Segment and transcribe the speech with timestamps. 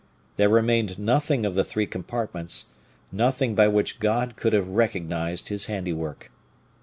[0.35, 2.69] There remained nothing of the three compartments
[3.11, 6.31] nothing by which God could have recognized His handiwork.